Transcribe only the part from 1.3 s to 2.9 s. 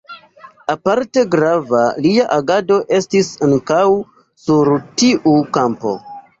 grava lia agado